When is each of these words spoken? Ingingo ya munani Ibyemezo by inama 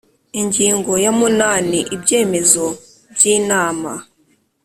Ingingo 0.41 0.91
ya 1.03 1.11
munani 1.19 1.79
Ibyemezo 1.95 2.65
by 3.13 3.23
inama 3.35 3.91